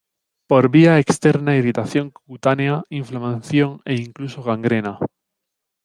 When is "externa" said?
1.03-1.55